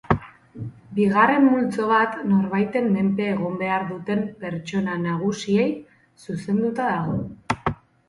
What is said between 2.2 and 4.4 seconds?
norbaiten menpe egon behar duten